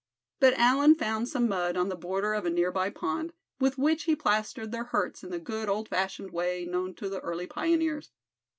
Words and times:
But 0.39 0.55
Allan 0.55 0.95
found 0.95 1.27
some 1.29 1.47
mud 1.47 1.77
on 1.77 1.89
the 1.89 1.95
border 1.95 2.33
of 2.33 2.43
a 2.43 2.49
nearby 2.49 2.89
pond, 2.89 3.33
with 3.59 3.77
which 3.77 4.05
he 4.05 4.15
plastered 4.15 4.71
their 4.71 4.85
hurts 4.85 5.23
in 5.23 5.29
the 5.29 5.37
good 5.37 5.69
old 5.69 5.89
fashioned 5.89 6.31
way 6.31 6.65
known 6.65 6.95
to 6.95 7.07
the 7.07 7.19
early 7.19 7.45
pioneers. 7.45 8.09